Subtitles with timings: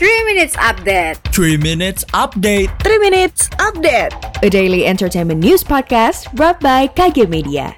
[0.00, 6.56] 3 Minutes Update 3 Minutes Update 3 Minutes Update A daily entertainment news podcast brought
[6.56, 7.76] by KG Media.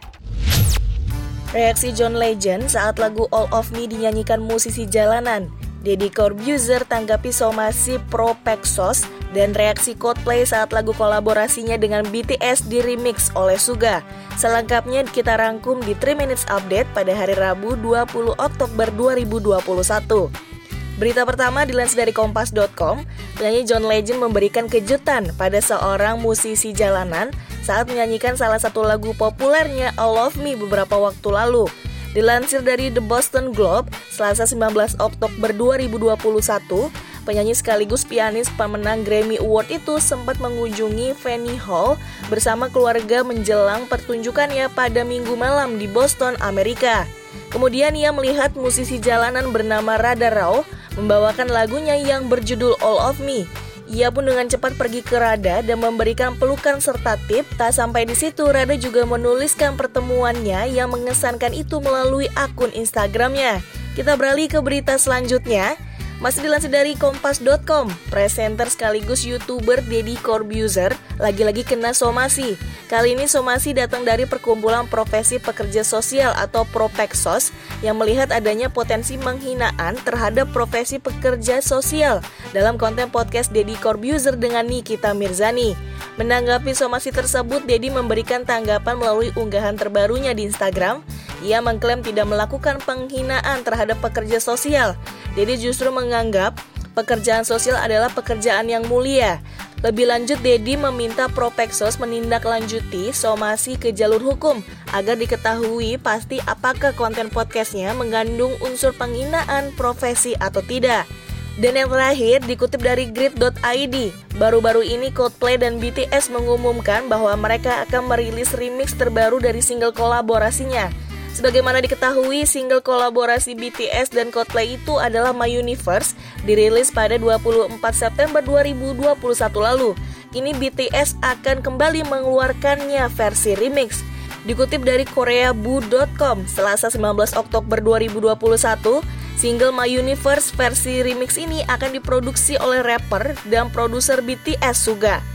[1.50, 5.50] Reaksi John Legend saat lagu All of Me dinyanyikan musisi jalanan
[5.82, 9.02] Deddy Corbuzier tanggapi somasi pro Pexos
[9.34, 13.98] dan reaksi Coldplay saat lagu kolaborasinya dengan BTS di remix oleh Suga.
[14.39, 20.52] Selengkapnya kita rangkum di 3 Minutes Update pada hari Rabu 20 Oktober 2021.
[21.00, 23.09] Berita pertama dilansir dari kompas.com,
[23.41, 27.32] penyanyi John Legend memberikan kejutan pada seorang musisi jalanan
[27.65, 31.65] saat menyanyikan salah satu lagu populernya All of Me beberapa waktu lalu.
[32.12, 36.93] Dilansir dari The Boston Globe, Selasa 19 Oktober 2021,
[37.24, 41.96] penyanyi sekaligus pianis pemenang Grammy Award itu sempat mengunjungi Fanny Hall
[42.29, 47.09] bersama keluarga menjelang pertunjukannya pada minggu malam di Boston, Amerika.
[47.48, 53.48] Kemudian ia melihat musisi jalanan bernama Rada Rao membawakan lagunya yang berjudul All of Me.
[53.92, 57.45] Ia pun dengan cepat pergi ke Rada dan memberikan pelukan serta tip.
[57.60, 63.60] Tak sampai di situ, Rada juga menuliskan pertemuannya yang mengesankan itu melalui akun Instagramnya.
[63.93, 65.76] Kita beralih ke berita selanjutnya.
[66.22, 72.54] Masih dilansir dari kompas.com, presenter sekaligus YouTuber Deddy Corbuzier lagi-lagi kena somasi.
[72.87, 77.50] Kali ini somasi datang dari Perkumpulan Profesi Pekerja Sosial atau Propexos
[77.82, 82.22] yang melihat adanya potensi menghinaan terhadap profesi pekerja sosial
[82.54, 85.75] dalam konten podcast Deddy Corbuzier dengan Nikita Mirzani.
[86.22, 91.03] Menanggapi somasi tersebut, Deddy memberikan tanggapan melalui unggahan terbarunya di Instagram.
[91.42, 94.94] Ia mengklaim tidak melakukan penghinaan terhadap pekerja sosial
[95.32, 96.60] Dedi justru menganggap
[96.93, 99.41] pekerjaan sosial adalah pekerjaan yang mulia.
[99.81, 104.60] Lebih lanjut, Dedi meminta Propexos menindaklanjuti somasi ke jalur hukum
[104.93, 111.09] agar diketahui pasti apakah konten podcastnya mengandung unsur penghinaan profesi atau tidak.
[111.56, 113.97] Dan yang terakhir dikutip dari grid.id,
[114.37, 120.92] baru-baru ini Coldplay dan BTS mengumumkan bahwa mereka akan merilis remix terbaru dari single kolaborasinya
[121.32, 126.12] Sebagaimana diketahui, single kolaborasi BTS dan Coldplay itu adalah My Universe,
[126.44, 129.16] dirilis pada 24 September 2021
[129.56, 129.97] lalu.
[130.28, 134.04] Kini BTS akan kembali mengeluarkannya versi remix.
[134.44, 139.00] Dikutip dari koreabu.com, Selasa 19 Oktober 2021,
[139.41, 145.31] single My Universe versi remix ini akan diproduksi oleh rapper dan produser BTS Suga.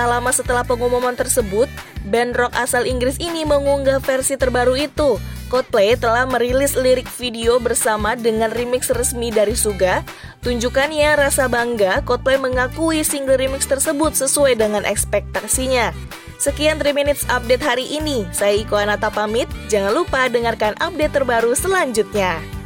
[0.00, 1.68] Tak lama setelah pengumuman tersebut,
[2.08, 5.20] band rock asal Inggris ini mengunggah versi terbaru itu.
[5.52, 10.00] Coldplay telah merilis lirik video bersama dengan remix resmi dari Suga.
[10.40, 15.92] Tunjukkannya rasa bangga, Coldplay mengakui single remix tersebut sesuai dengan ekspektasinya.
[16.40, 18.24] Sekian 3 Minutes Update hari ini.
[18.32, 19.52] Saya Iko Anata pamit.
[19.68, 22.59] Jangan lupa dengarkan update terbaru selanjutnya.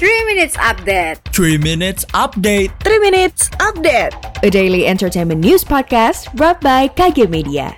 [0.00, 1.20] 3 Minutes Update.
[1.36, 2.72] 3 Minutes Update.
[2.80, 4.16] 3 Minutes Update.
[4.42, 7.76] A daily entertainment news podcast brought by KG Media.